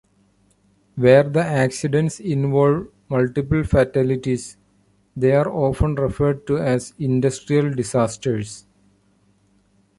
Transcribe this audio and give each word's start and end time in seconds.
Where 0.95 1.21
the 1.21 1.43
accidents 1.45 2.19
involve 2.19 2.87
multiple 3.07 3.63
fatalities 3.63 4.57
they 5.15 5.31
are 5.33 5.47
often 5.47 5.93
referred 5.93 6.47
to 6.47 6.57
as 6.57 6.95
industrial 6.97 7.69
disasters. 7.71 8.65